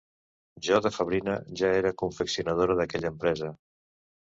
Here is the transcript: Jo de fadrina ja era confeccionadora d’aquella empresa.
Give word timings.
Jo 0.67 0.79
de 0.85 0.91
fadrina 0.95 1.35
ja 1.61 1.69
era 1.81 1.93
confeccionadora 2.05 2.81
d’aquella 2.83 3.15
empresa. 3.17 3.55